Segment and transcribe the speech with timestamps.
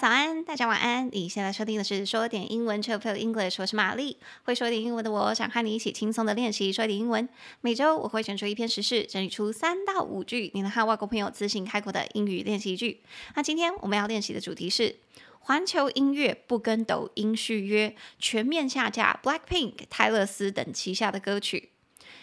[0.00, 1.10] 早安，大家晚安。
[1.12, 4.16] 你现在收听的是说点英文 c h i p l English，我是玛丽。
[4.44, 7.28] 会说点英文的我，想和你一起轻松的练习说点英文。
[7.60, 13.02] 每周我会选出一篇时事，整理出三到五句你能和外国朋友自信开口的英语练习句。
[13.34, 14.96] 那今天我们要练习的主题是
[15.40, 21.72] 环球音乐不跟抖音续约，全面下架 Blackpink、泰勒斯等旗下的歌曲。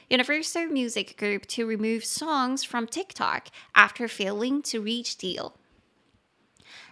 [0.10, 3.42] Universal Music Group to remove songs from TikTok
[3.74, 5.52] after failing to reach deal。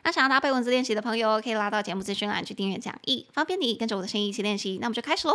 [0.06, 4.78] 那想要搭配文字练习的朋友，可以拉到节目资讯栏去订阅讲义，方便你跟着我的声音一起练习。
[4.80, 5.34] 那我们就开始喽。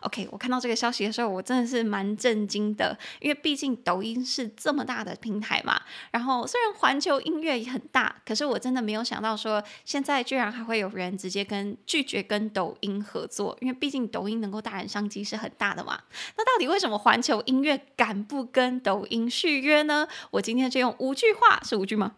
[0.00, 5.80] OK，我看到这个消息的时候，我真的是蛮震惊的，因为毕竟抖音是这么大的平台嘛。
[6.10, 15.98] 然后虽然环球音乐也很大，可是我真的没有想到说，现在居然还会有人直接跟拒绝跟抖音合作，因为毕竟抖音能够带来商机是很大的嘛。
[16.36, 20.06] 那到底为什么环球音乐敢不跟抖音续约呢？
[20.30, 22.12] 我今天就用五句话，是五句吗？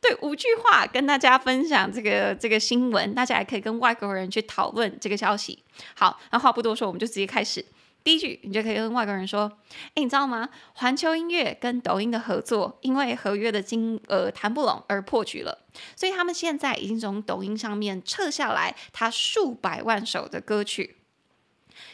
[0.00, 5.62] 对，五句话跟大家分享这个这个新闻，大家还可以跟外国人去讨论这个消息。
[5.94, 7.64] 好，那话不多说，我们就直接开始。
[8.02, 9.50] 第一句，你就可以跟外国人说
[9.94, 10.50] ：“哎，你知道吗？
[10.74, 15.64] 环球音乐跟抖音的合作，因为合约的金额谈不拢而破局了，
[15.96, 20.96] 所以他们现在已经从抖音上面撤下来他数百万首的歌曲。”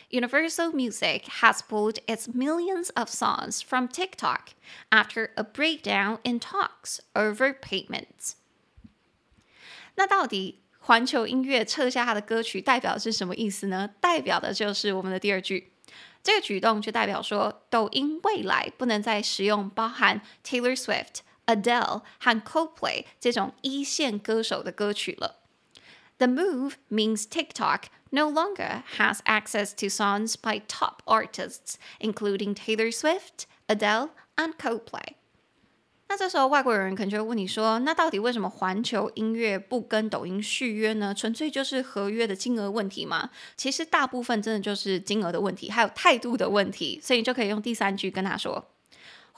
[0.09, 4.53] Universal Music has pulled its millions of songs from TikTok
[4.89, 8.33] after a breakdown in talks over payments.
[9.95, 13.89] 那到底环球音乐撤下它的歌曲代表的是什么意思呢？
[13.99, 15.71] 代表的就是我们的第二句，
[16.21, 25.39] 这个举动就代表说，抖音未来不能再使用包含 Taylor Swift、Adele 和 Coldplay 这种一线歌手的歌曲了。
[26.17, 33.46] The move means TikTok no longer has access to songs by top artists, including Taylor Swift,
[33.66, 35.14] Adele, and Coldplay.
[36.08, 41.14] 那这时候外国人可能就会问你说：“那到底为什么环球音乐不跟抖音续约呢？
[41.14, 46.98] 纯粹就是合约的金额问题吗？”其实大部分真的就是金额的问题，还有态度的问题。
[47.00, 48.66] 所以你就可以用第三句跟他说。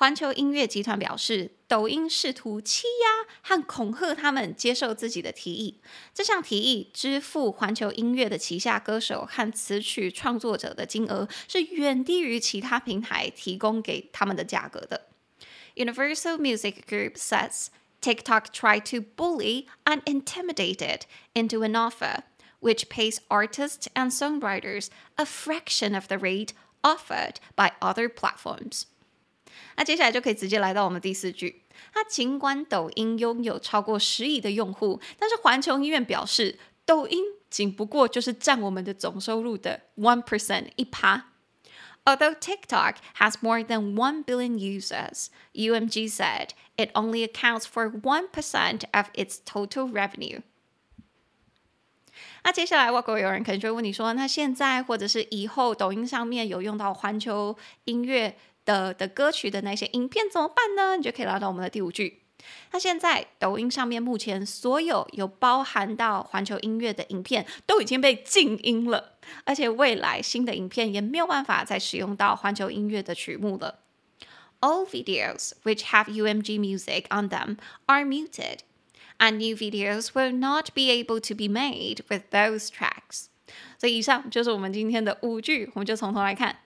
[0.02, 5.80] 环球音乐集团表示，抖音试图欺压和恐吓他们接受自己的提议。
[6.14, 15.08] 这项提议支付环球音乐的旗下歌手和词曲创作者的金额是远低于其他平台提供给他们的价格的。
[15.76, 17.70] Universal Music Group says
[18.00, 22.22] TikTok tried to bully and intimidate it into an offer,
[22.60, 26.50] which pays artists and songwriters a fraction of the rate
[26.84, 28.86] offered by other platforms.
[29.77, 31.63] 那接下来就可以直接来到我们第四句。
[31.93, 41.29] 它尽管抖音拥有超过十亿的用户，但是环球音乐表示，抖音仅不过就是占我们的总收入的 one percent 一趴。
[42.05, 48.83] Although TikTok has more than one billion users, UMG said it only accounts for one percent
[48.93, 50.43] of its total revenue.
[52.45, 58.37] 那接下来外国有人可能就会问你说，那现在或者是以后抖音上面有用到环球音乐？
[58.65, 60.97] 的的歌曲的那些影片怎么办呢？
[60.97, 62.23] 你就可以拉到我们的第五句。
[62.73, 69.13] 那现在抖音上面目前所有有包含到环球音乐的影片都已经被静音了，
[69.45, 73.79] 而且未来新的影片也没有办法再使用到环球音乐的曲目了。
[74.61, 78.59] All videos which have UMG music on them are muted,
[79.19, 83.27] and new videos will not be able to be made with those tracks.
[83.79, 86.59] 所以以上就是我们今天的五句，我们就从头来看。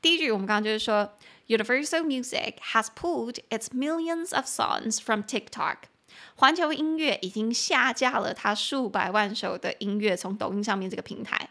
[0.00, 1.12] 第一句，我们刚刚就是说，
[1.48, 5.76] Universal Music has pulled its millions of songs from TikTok。
[6.36, 11.50] 环球音乐已经下架了它数百万首的音乐，从抖音上面这个平台。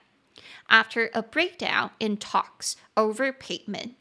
[0.67, 3.95] After a breakdown in talks over payment，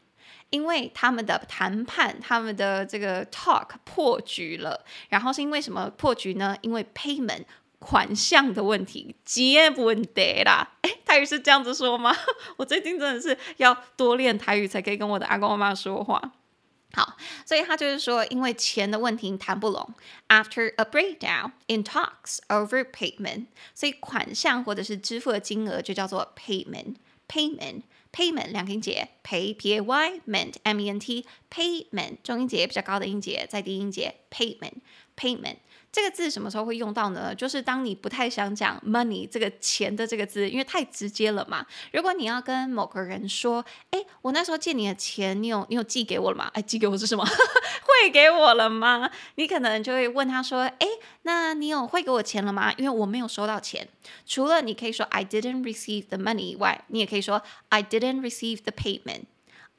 [0.49, 4.85] 因为他们的谈判，他们的这个 talk 破局了。
[5.09, 6.55] 然后是因为什么破局呢？
[6.61, 7.45] 因为 payment。
[7.80, 10.76] 款项的问题，结问题啦。
[10.82, 12.14] 哎，台语是这样子说吗？
[12.56, 16.32] 我最近真的是要多练台语，才可以跟我的阿公阿妈说话。
[16.92, 17.16] 好，
[17.46, 19.94] 所以他就是说，因为钱的问题谈不拢。
[20.28, 26.96] After a breakdown in talks over payment，所以款项或者是支付的金额就叫做 payment。
[27.28, 34.80] payment，payment 两个音节，pay p a y ment m e n t payment 中音节比较高的音节在低音节 payment
[35.16, 35.58] payment。
[35.92, 37.34] 这个字什么时候会用到呢？
[37.34, 41.66] 就是当你不太想讲 money 这个钱的这个字，因为太直接了嘛。
[41.92, 46.48] 如果你要跟某个人说，哎，我那时候借你的钱，你有你有寄给我了吗？
[46.54, 47.24] 哎，寄给我是什么？
[47.26, 49.10] 汇给我了吗？
[49.34, 50.86] 你可能就会问他说，哎，
[51.22, 52.72] 那你有汇给我钱了吗？
[52.76, 53.88] 因为我没有收到钱。
[54.24, 59.22] 除了你可以说 I didn't receive the money 以外，你也可以说 I didn't receive the payment。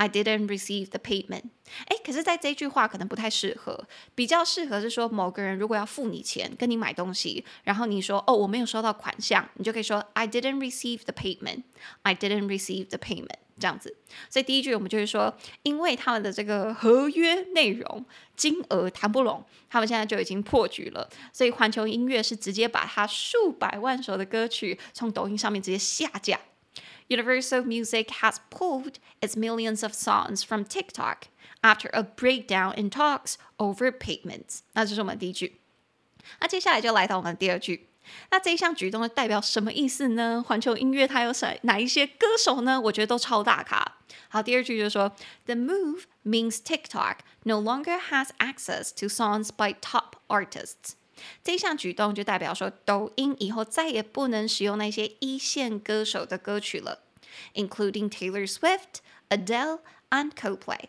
[0.01, 1.43] I didn't receive the payment。
[1.85, 11.61] 哎，可是，在这句话可能不太适合，比较适合是说某个人如果要付你钱，跟你买东西，然后你说哦，我没有收到款项，你就可以说 I didn't receive the payment。
[12.01, 13.37] I didn't receive the payment。
[13.59, 13.95] 这样子，
[14.27, 18.03] 所以第一句我们就是说，因为他们的这个合约内容
[18.35, 21.07] 金额谈不拢，他们现在就已经破局了。
[21.31, 26.39] 所以环球音乐是直接把他数百万首的歌曲从抖音上面直接下架。
[27.10, 31.28] Universal Music has pulled its millions of songs from TikTok
[31.62, 34.60] after a breakdown in talks over payments。
[34.72, 35.60] 那这是我们第一句。
[36.40, 37.88] 那接下来就来到我们第二句。
[38.30, 40.42] 那这一项举动代表什么意思呢？
[40.46, 42.80] 环球音乐它有谁哪一些歌手呢？
[42.80, 43.96] 我觉得都超大咖。
[44.28, 45.12] 好，第二句就是说，
[45.46, 50.94] The move means TikTok no longer has access to songs by top artists。
[51.43, 56.99] 这项举动就代表说，抖音以后再也不能使用那些一线歌手的歌曲了
[57.53, 59.79] ，including Taylor Swift, Adele
[60.09, 60.85] and Coldplay，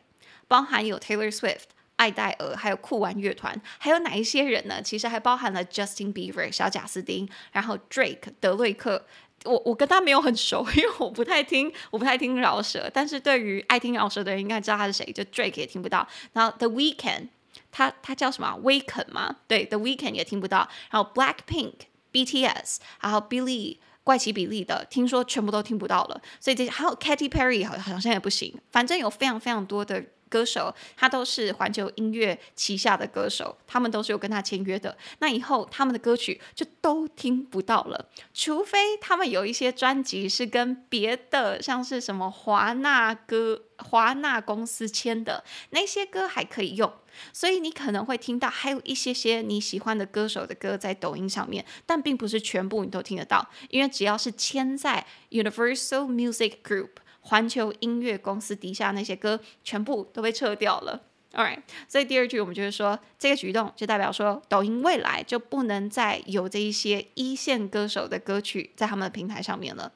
[0.49, 1.65] 包含有 Taylor Swift。
[1.97, 4.83] 爱戴尔，还有酷玩乐团，还有哪一些人呢？
[4.83, 9.07] 其实还包含了 Justin Bieber 小贾斯汀，然后 Drake 德瑞克。
[9.45, 12.91] 我我跟他没有很熟，因为我不太听，我不太听饶舌。
[12.93, 15.13] 但是对于爱听饶舌的人，应该知道他是谁。
[15.13, 16.09] 就 Drake 也听不到。
[16.33, 17.29] 然后 The Weeknd，
[17.73, 19.35] 他他叫什么？w e e k e n 吗？
[19.49, 20.69] 对，The Weeknd 也听不到。
[20.91, 21.73] 然后 Blackpink、
[22.13, 26.21] BTS，然后 Billy 怪奇比利的，听说全部都听不到了。
[26.39, 28.57] 所以这还有 Katy Perry 好好像也不行。
[28.71, 30.05] 反正有非常非常多的。
[30.33, 34.97] 歌手，他都是环球音乐旗下的歌手，他们都是有跟他签约的。
[35.19, 46.91] 那以后他们的歌曲就都听不到了，除非他们有一些专辑是跟别的，像是什么华纳歌、华纳公司签的，那些歌还可以用。
[47.31, 57.02] 所以你可能会听到还有一些些你喜欢的歌手的歌在抖音上面，但并不是全部你都听得到，因为只要是签在 Universal Music Group。
[57.22, 61.02] 环球音乐公司底下那些歌全部都被撤掉了，
[61.34, 69.92] All right，所以第二句我们就是说，这个举动就代表说，抖音未来就不能再有这一些一线歌手的歌曲在他们的平台上面了。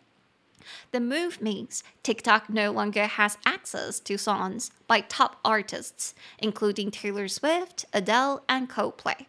[0.92, 7.28] The move means TikTok no longer has access to songs by top artists, including Taylor
[7.28, 9.26] Swift, Adele, and Coldplay.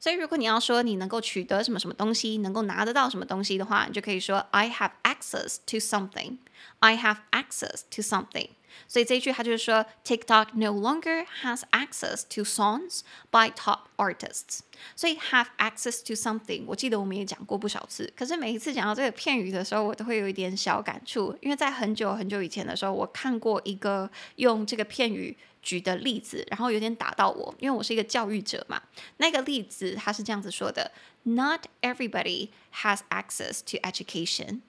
[0.00, 6.38] 所以如果你要说你能够取得什么什么东西，能够拿得到什么东西的话，你就可以说 I have access to something。
[6.80, 8.50] I have access to something。
[8.88, 14.60] 所以这一句它就是说，TikTok no longer has access to songs by top artists。
[14.96, 18.12] 所以 have access to something，我记得我们也讲过不少次。
[18.16, 28.82] 可是每一次讲到这个片语的时候，我都会有一点小感触，因为在很久很久以前的时候，我看过一个用这个片语举的例子，然后有点打到我，因为我是一个教育者嘛。
[29.18, 30.90] 那个例子他是这样子说的：
[31.22, 32.48] Not everybody
[32.82, 34.62] has access to education。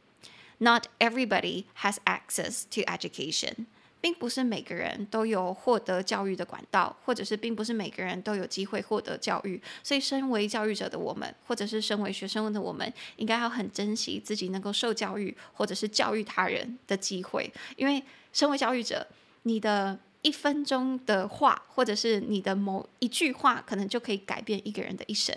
[0.62, 3.64] Not everybody has access to education，
[4.02, 9.62] 并不是每个人都有获得教育的管道，或者是并不是每个人都有机会获得教育。
[9.82, 17.50] 所以，身为教育者的我们，或者是身为学生的我们，应该要很珍惜自己能够受教育，或者是教育他人的机会。
[17.76, 18.02] 因为
[18.34, 19.06] 身为教育者，
[19.44, 25.34] 你的一分钟的话，或者是你的某一句话，可能就可以改变一个人的一生。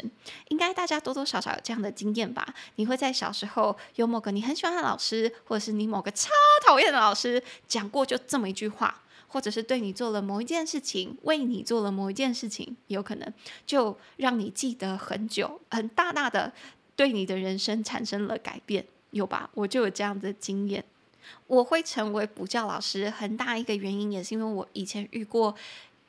[0.50, 2.54] 应该大家多多少少有这样的经验吧？
[2.76, 6.30] 你会在小时候有某个你很喜欢的老师，或者是你某个超
[6.66, 13.34] 讨厌的老师讲过就这么一句话，或者是对你做了某一件事情，为你做了某一件事情，有可能
[13.66, 16.52] 就让你记得很久，很大大的
[16.96, 19.50] 对你的人生产生了改变，有吧？
[19.54, 20.84] 我就有这样的经验。
[21.48, 25.56] 我会成为补教老师，很大一个原因也是因为我以前遇过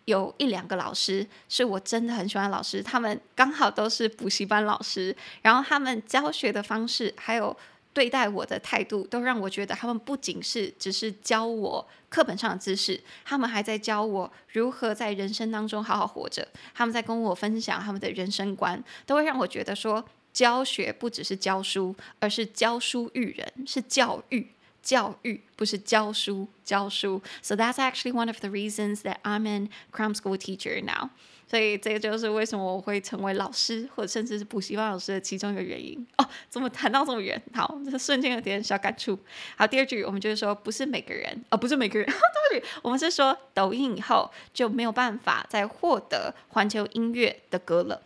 [0.05, 7.57] 有一两个老师，是我真的很喜欢老师，他们刚好都是补习班老师，然后他们教学的方式还有
[7.93, 24.49] 对待我的态度，都让我觉得他们不仅是只是教我课本上的知识，他们还在教我如何在人生当中好好活着，他们在跟我分享他们的人生观，都会让我觉得说，教学不只是教书，而是教书育人，是教育。
[24.85, 27.23] 教育不是教书，教书。
[27.43, 31.09] So that's actually one of the reasons that I'm an cram school teacher now.
[31.47, 36.05] 所以这个就是为什么我会成为老师，或者甚至是补习班老师的其中一个原因。
[36.17, 37.41] 哦，怎么谈到这么远？
[37.53, 39.19] 好，这瞬间有点小感触。
[39.57, 42.07] 好，第二句我们就是说，不是每个人，哦，不是每个人，
[42.51, 48.03] 对不起，我们是说抖音以后就没有办法再获得环球音乐的歌了。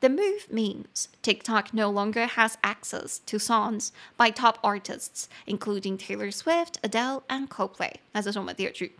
[0.00, 6.32] The move means TikTok no longer has access to songs by top artists, including Taylor
[6.32, 7.94] Swift, Adele, and Coldplay。
[8.10, 8.96] 那这是我们第二句。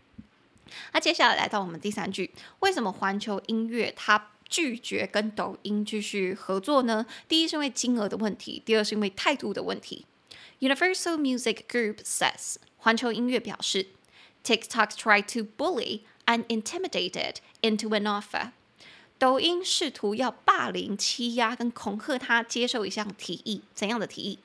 [0.93, 7.05] 那接下来来到我们第三句，为什么环球音乐它拒绝跟抖音继续合作呢？
[7.27, 10.05] 第一是因为金额的问题，第二是因为态度的问题。
[10.59, 13.87] Universal Music Group says，环球音乐表示
[14.45, 18.51] TikTok tried to bully and intimidate it into an offer。
[19.18, 24.38] 抖音试图要霸凌、欺压跟恐吓他接受一项提议，怎样的提议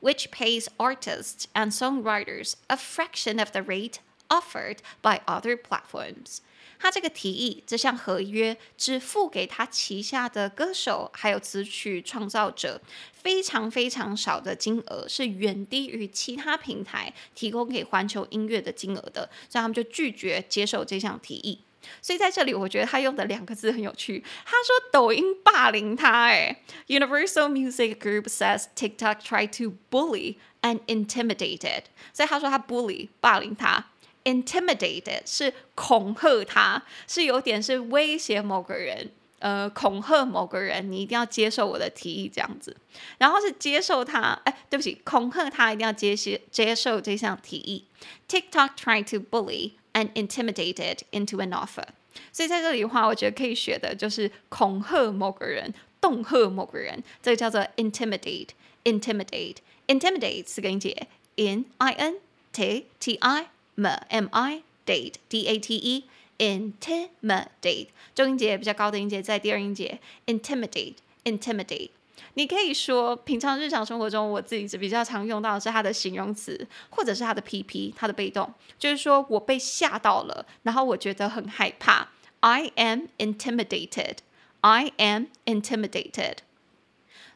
[0.00, 3.96] ？Which pays artists and songwriters a fraction of the rate
[4.28, 6.38] offered by other platforms。
[6.78, 12.80] 他这个提议，这项合约只付给他旗下的歌手还有词曲创造者
[13.12, 21.60] 非常非常少的金额，是远低于其他平台提供给环球音乐的金额的，所以他们就拒绝接受这项提议。
[22.00, 24.22] 所以在这里，我觉得他用的两个字很有趣。
[24.44, 31.84] 他说抖音霸凌他，哎，Universal Music Group says TikTok tried to bully and intimidate it。
[32.12, 33.86] 所以他说他 bully 霸凌他
[34.24, 42.76] ，intimidated 是恐吓他，是有点是威胁某个人，呃，恐吓某个人，你一定要接受我的提议这样子。
[43.18, 47.84] 然后是接受他，哎，对不起，恐吓他一定要接接接受这项提议。
[48.28, 49.72] TikTok tried to bully。
[49.93, 51.85] and intimidated into an offer，
[52.31, 62.15] 所以在这里的话，我觉得可以学的就是恐吓某个人、恫吓某个人，这个叫做 intimidate。intimidate，intimidate 四个音节，in i n
[62.53, 66.05] t t i m m i date d a t e
[66.37, 71.89] intimidate，重音节比较高的音节在第二音节，intimidate，intimidate。Intimidate,
[72.32, 82.08] 你可以说，平常日常生活中，我自己是比较常用到的是它的形容词，或者是它的 PP，它的被动，就是说我被吓到了，然后我觉得很害怕。
[82.40, 84.16] I am intimidated.
[84.62, 86.38] I am intimidated.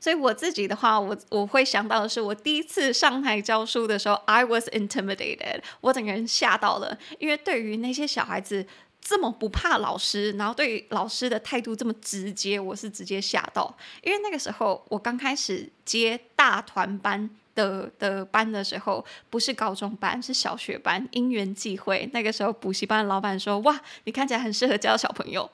[0.00, 5.60] 所以我自己的话，我我会想到的是，我第一次上台教书的时候，I was intimidated.
[5.80, 8.66] 我整个人吓到了，因为对于那些小孩子。
[9.00, 13.74] 这么不怕老师，然后对老师的态度这么直接，我是直接吓到。
[14.02, 21.08] 因为那个时候我刚开始接大团班的的班的时候，不是高中班，是小学班。
[21.12, 25.50] 因缘际会，那个时候补习班的老板说：“哇，你看起来很适合教小朋友，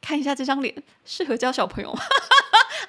[0.00, 0.72] 看一下这张脸，
[1.04, 1.92] 适合教小朋友。”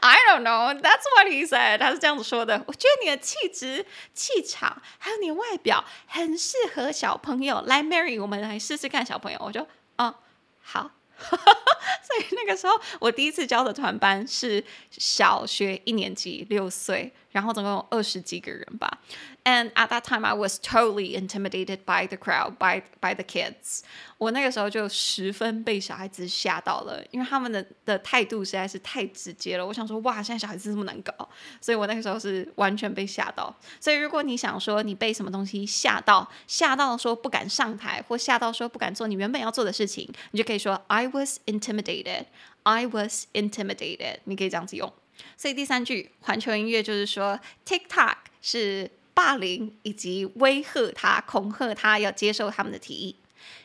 [0.02, 1.80] I don't know, that's what he said。
[1.80, 2.62] 他是这样子说的。
[2.68, 7.62] 我觉得你的气质、气场，还有你的外表，很适合小朋友。
[7.66, 9.40] 来，Mary，我们来试试看小朋友。
[9.42, 9.66] 我就。
[9.98, 10.16] 哦，
[10.62, 19.00] 好， 所以那个时候我第一次教的团班是小学一年级，六岁，然后总共有二十几个人吧。
[19.44, 23.82] And at that time, I was totally intimidated by the crowd, by by the kids.
[24.18, 29.68] 我那个时候就十分被小孩子吓到了，因为他们的的态度实在是太直接了。
[29.68, 31.28] 我想说，哇，现在小孩子这么难搞，
[31.60, 33.54] 所以我那个时候是完全被吓到。
[33.82, 42.28] 所以如果你想说你被什么东西吓到，吓到说不敢上台，或吓到说不敢做你原本要做的事情，你就可以说 I was intimidated.
[42.64, 44.20] I was intimidated.
[44.24, 44.94] 你可以这样子用。
[45.37, 48.91] 所以第三句环球音乐就是说 TikTok 是。
[49.19, 53.17] 霸凌以及威吓他、恐吓他要接受他们的提议。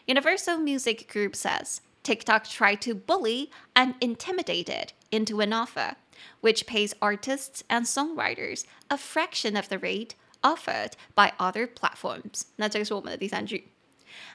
[0.08, 5.94] Universal Music Group says TikTok tried to bully and intimidate it into an offer,
[6.42, 12.46] which pays artists and songwriters a fraction of the rate offered by other platforms。
[12.56, 13.68] 那这个是我们的第三句。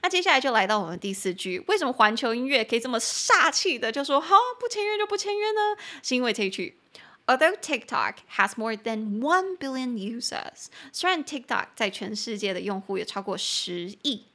[0.02, 1.64] 那接下来就来到我们第四句。
[1.68, 5.76] 为什么环球音乐可以这么煞气的就说好不签约就不签约呢？
[6.02, 6.78] 是因为这一句。
[7.26, 14.26] Although TikTok has more than one billion users，虽然 TikTok 在全世界的用户有超过十亿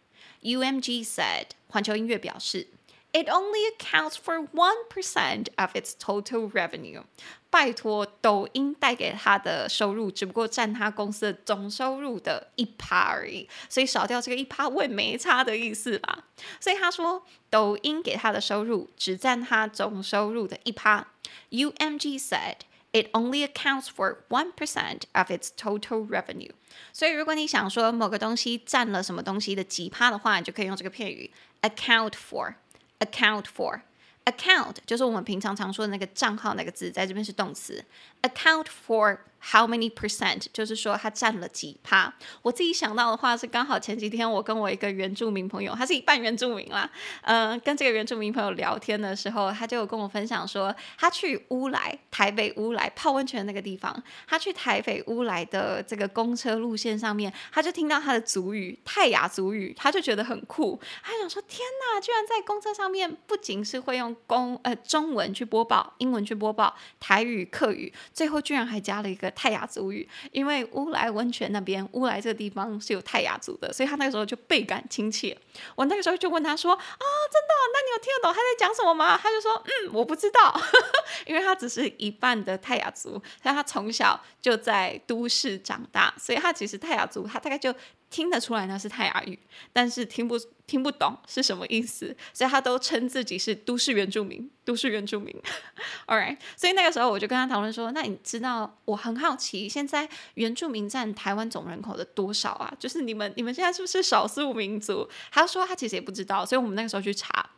[0.43, 2.69] ，UMG said 环球音乐表示
[3.18, 7.04] ，it only accounts for one percent of its total revenue。
[7.50, 16.24] 拜托，抖音带给他的收入只不过占他公司的总收入的一趴而已，所以少掉这个一趴我也没差的意思啦。
[16.60, 21.08] 所以他说，抖音给他的收入只占他总收入的一趴。
[21.52, 26.52] UMG said。It only accounts for one percent of its total revenue。
[26.92, 31.32] 所以，如果你想说某个东西占了什么东西的几趴的话，你就可以用这个片语
[31.64, 32.54] account for。
[33.01, 33.81] Account for。
[34.25, 37.85] account 就是我们平常常说的那个账号那个字，在这边是动词。
[38.23, 39.19] account for。
[39.41, 40.47] How many percent？
[40.53, 42.13] 就是说他占了几趴。
[42.43, 46.91] 我自己想到的话是，刚好前几天我跟我一个原住民朋友，他是一半原住民啦，
[47.23, 61.61] 嗯、跟这个原住民朋友聊天的时候，他就有跟我分享说，他去乌来，台北乌来泡温泉那个地方，他去台北乌来的这个公车路线上面，他就听到他的族语泰雅族语，他就觉得很酷，他想说天
[61.95, 69.28] 哪，居然在公车上面不仅是会用公呃中文去播报，英文去播报，台语、客语，最后居然还加了一个。
[69.33, 75.37] 泰雅族语，因为乌来温泉那边，乌来这个地方是有泰雅族的，所以他那个时候就倍感亲切。
[75.75, 77.55] 我那个时候就问他说：“啊、真的？
[77.73, 80.61] 那你有听得懂他在讲什么吗？”他就说：“嗯，我不知道，
[81.27, 87.75] 因为他只是一半的泰雅族，但他从小就在都市长大，所以他其实泰雅族，他大概就
[88.11, 89.39] 听得出来那是泰雅语，
[89.73, 95.35] 但是听不听不懂是什么意思，所以他都称自己是都市原住民，都市原住民。
[96.07, 102.73] All right，所以那个时候我就跟他讨论说，那你知道我很好奇，现在原住民占台湾总人口的多少啊？
[102.79, 105.09] 就是你们你们现在是不是少数民族？
[105.31, 107.51] 他说他其实也不知道，所以我们那个时候去查。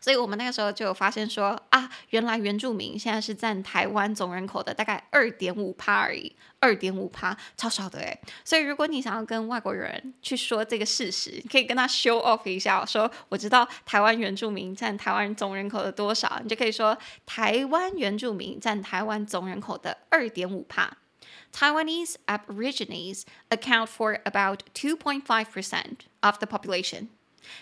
[0.00, 8.20] 所以我们那个时候就有发现说啊，原来原住民现在是占台湾总人口的大概二点五趴而已，二点五趴，超少的诶。
[8.44, 20.96] 所以如果你想要跟外国人去说这个事实，你可以跟他 show off 一下，说我知道台湾原住民占台湾总人口的多少，你就可以说台湾原住民占台湾总人口的二点五趴。
[21.52, 25.84] Taiwanese Aborigines account for about 2.5%
[26.20, 27.08] of the population.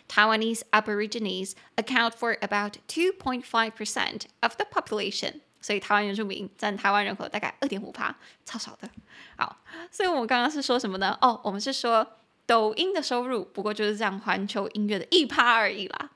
[0.09, 8.15] Taiwanese Aborigines account for about 2.5% of the population，所以台湾原住民占台湾人口大概二点五趴，
[8.45, 8.89] 超少的。
[9.37, 11.17] 好，所以我们刚刚是说什么呢？
[11.21, 12.07] 哦，我们是说
[12.47, 16.11] 抖音的收入不过就是这样环球音乐的一趴而已啦。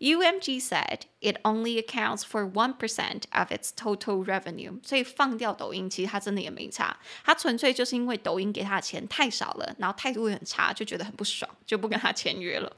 [0.00, 12.76] UMG said it only accounts for one percent of its total revenue，所以放掉抖音，其实它真的也没差，它纯粹就是因为抖音给他的钱太少了，然后态度也很差，就觉得很不爽，就不跟他签约了。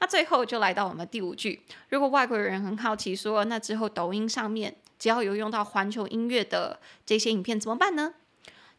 [0.00, 1.62] 那最后就来到我们第五句。
[1.88, 8.14] 如果外国人很好奇说，那之后抖音上面只要有用到环球音乐的这些影片怎么办呢？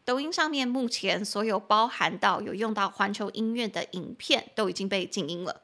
[0.04, 5.62] 抖音上面目前所有包含到有用到环球音乐的影片都已经被禁音了。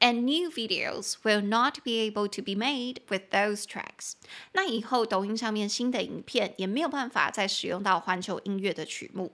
[0.00, 4.14] And new videos will not be able to be made with those tracks。
[4.52, 9.32] 那以后抖音上面新的影片也没有办法再使用到环球音乐的曲目。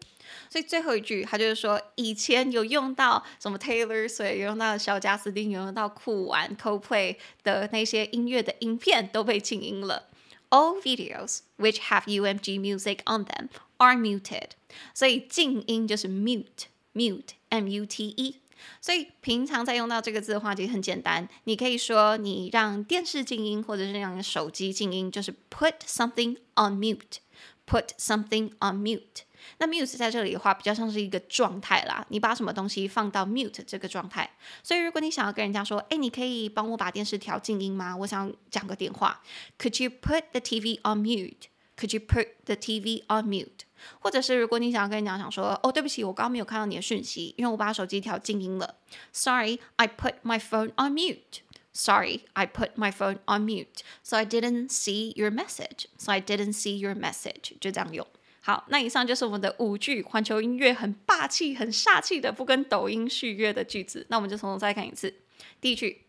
[0.49, 10.09] 所以最后一句，他就是说，以前有用到什么 Taylor Swift，有用到小贾斯汀，有用到酷玩 Coldplay 的那些音乐的影片都被静音了。
[10.50, 13.49] All videos which have UMG music on them
[13.79, 14.50] are muted。
[14.95, 18.37] 所以静音就是 mute，mute，M-U-T-E。
[18.82, 21.28] 所以平常在用到这个字的话，其实很简单。
[21.46, 29.24] 你可以说你让电视静音，或者是让手机静音，就是 put something on mute，put something on mute。
[29.60, 32.03] 那 mute 在这里的话，比较像是一个状态啦。
[32.10, 34.27] 你把什么东西放到 mute 这个状态。
[34.64, 37.96] 所以如果你想要跟人家说，哎，你可以帮我把电视调静音吗？
[37.98, 39.22] 我想讲个电话。
[39.60, 41.48] Could you put the TV on mute？
[41.77, 43.66] Could you put the TV on mute？
[44.00, 48.75] 或者是如果你想要跟人家讲说，哦，对不起，我刚刚没有看到你的讯息，因为我把手机调静音了。
[49.11, 51.42] Sorry, I put my phone on mute.
[51.74, 53.81] Sorry, I put my phone on mute.
[54.01, 55.88] So I didn't see your message.
[55.98, 57.57] So I didn't see your message.
[57.59, 58.07] 就这样用。
[58.40, 64.05] 好，那以上就是我们的五句环球音乐很霸气、很煞气的不跟抖音续约的句子。
[64.09, 65.14] 那我们就从头再看一次。
[65.59, 66.04] 第一句。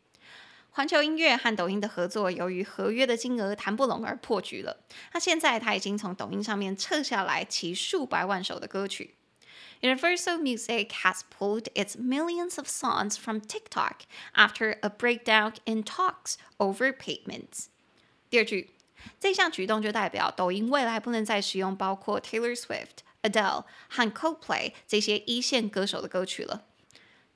[0.76, 4.84] 环球音乐和抖音的合作，由于合约的金额谈不拢而破局了。
[5.14, 9.14] 那现在他已经从抖音上面撤下来其数百万首的歌曲。
[9.80, 14.00] Universal Music has pulled its millions of songs from TikTok
[14.34, 17.68] after a breakdown in talks over payments。
[18.28, 18.72] 第二句，
[19.18, 26.64] 这项举动就代表抖音未来不能再使用包括 Taylor Swift、Adele 和 Coldplay 这些一线歌手的歌曲了。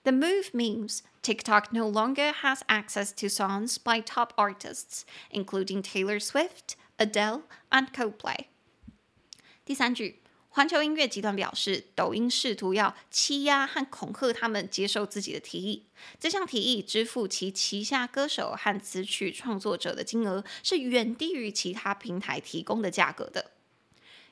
[0.02, 6.18] The move means TikTok no longer has access to songs by top artists, including Taylor
[6.18, 8.46] Swift, Adele, and Coldplay.
[9.66, 15.86] 第三句，环球音乐集团表示，抖音试图要欺压和恐吓他们接受自己的提议。
[16.18, 23.50] 这项提议支付其旗下歌手和词曲创作者的金额是远低于其他平台提供的价格的。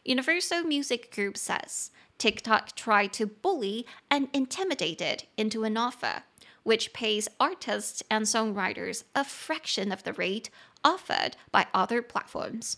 [0.07, 6.23] Universal Music Group says TikTok tried to bully and intimidate it into an offer,
[6.63, 10.49] which pays artists and songwriters a fraction of the rate
[10.83, 12.75] offered by other platforms.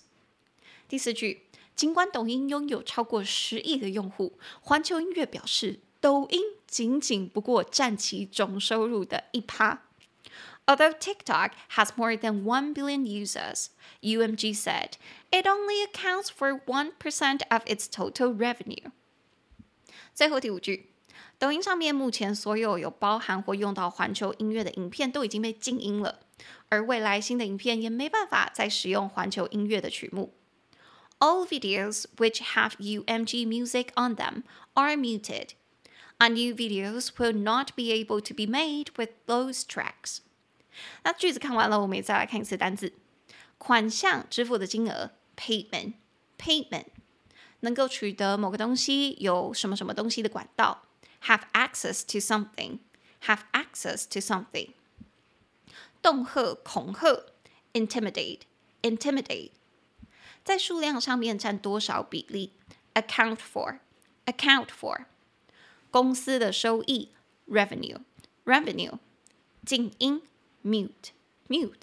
[0.87, 9.81] 第四句，尽管抖音拥有超过十亿的用户，环球音乐表示，抖音仅仅不过占其总收入的一趴。
[10.69, 13.69] Although TikTok has more than 1 billion users,
[14.01, 14.97] UMG said
[15.31, 18.91] it only accounts for 1% of its total revenue.
[20.13, 20.87] 最后第五句，
[21.37, 26.21] 抖音上面目前所有有包含或用到环球音乐的影片都已经被静音了，
[26.69, 30.33] 而未来新的影片也没办法再使用环球音乐的曲目。
[31.19, 35.49] All videos which have UMG music on them are muted,
[36.17, 40.21] and new videos will not be able to be made with those tracks.
[41.04, 42.92] 那句子看完了，我们也再来看一次单字：
[43.58, 45.94] 款项支付的金额，payment，payment。
[46.38, 46.84] Payment, payment
[47.62, 50.84] 能够取得某个东西，有什么什么东西的管道
[51.24, 54.70] ，have access to something，have access to something。
[56.00, 57.26] 恫吓、恐吓
[57.74, 59.50] ，intimidate，intimidate。
[60.42, 62.54] 在数量上面占多少比例
[62.94, 65.04] ？account for，account for。
[65.90, 67.10] 公司的收益
[67.46, 68.98] revenue，revenue，
[69.66, 70.22] 静音
[70.64, 71.82] mute，mute。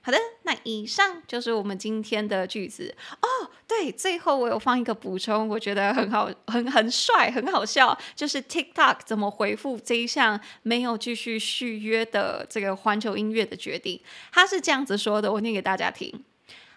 [0.00, 3.28] 好的，那以上就是我们今天的句子哦。
[3.66, 14.00] 对，最后我有放一个补充，我觉得很好，很很帅，很好笑，就是 TikTok 怎么回复这一项没有继续续约的这个环球音乐的决定。
[14.32, 16.24] 他是这样子说的，我念给大家听。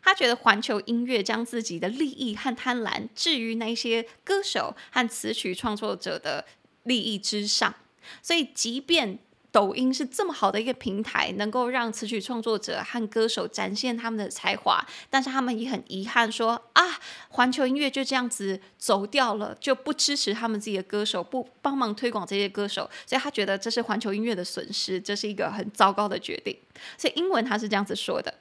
[0.04, 6.44] 他觉得环球音乐将自己的利益和贪婪置于那些歌手和词曲创作者的
[6.84, 7.74] 利益之上，
[8.22, 9.20] 所以即便
[9.52, 26.58] 抖音是这么好的一个平台，能够让词曲创作者和歌手展现他们的才华，但是他们也很遗憾说啊，环球音乐就这样子走掉了，就不支持他们自己的歌手，不帮忙推广这些歌手，所以他觉得这是环球音乐的损失，这是一个很糟糕的决定。
[26.98, 28.34] 所以英文他是这样子说的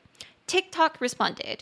[0.46, 1.59] ：TikTok responded。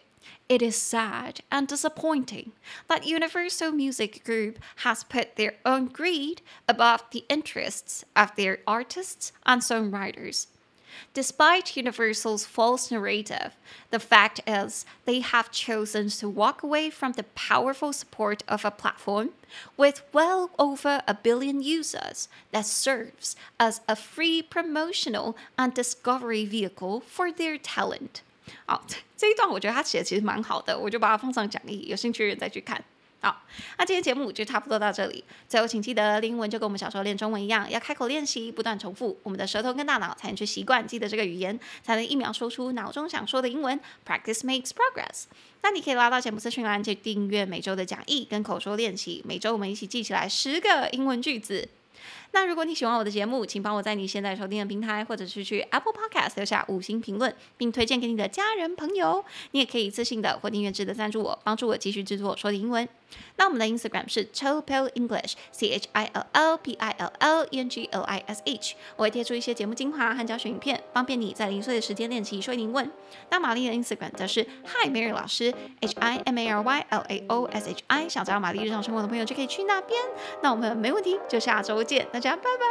[0.49, 2.53] It is sad and disappointing
[2.89, 9.33] that Universal Music Group has put their own greed above the interests of their artists
[9.45, 10.47] and songwriters.
[11.15, 13.57] Despite Universal's false narrative,
[13.91, 18.71] the fact is they have chosen to walk away from the powerful support of a
[18.71, 19.31] platform
[19.77, 27.01] with well over a billion users that serves as a free promotional and discovery vehicle
[27.01, 28.23] for their talent.
[28.67, 28.85] 好，
[29.17, 32.83] 这一段我觉得他写的其实蛮好的，我就把它放上讲义，有兴趣的人再去看。
[33.21, 33.43] 好，
[33.77, 35.25] 那今天节目就差不多到这里。
[35.49, 43.81] 最后，请记得英文就跟我们小时候练中文一样，要开口练习，不断重复，我们的舌头跟大脑才能去习惯记得这个语言，才能一秒说出脑中想说的英文。
[44.07, 45.25] Practice makes progress。
[45.63, 51.69] 那你可以拉到节目资讯栏去订阅每周的讲义跟口说练习，每周我们一起记起来十个英文句子。
[52.33, 59.25] 那如果你喜欢我的节目，请帮我在你现在收听的平台，或者是去 Apple Podcast 留下五星评论，并推荐给你的家人朋友。
[59.53, 62.89] 你也可以一次性的或订阅制的赞助我，帮助我继续制作说的英文。
[63.37, 64.63] 那我们的 Instagram 是 Chill
[64.95, 68.43] English，C H I L L B I L L E N G O I S
[68.45, 68.75] H。
[68.97, 72.91] 我会贴出一些节目精华和教学影片，方便你在零碎的时间练习说英文。
[73.31, 77.85] 那玛丽的 Instagram 则是 Hi Mary 老师，H I M A R Y L A O S H
[77.87, 78.09] I。
[78.09, 80.01] 想知道玛丽日常生活的朋友就可以去那边。
[80.43, 82.69] 那我们没问题，就下周见，大家拜拜。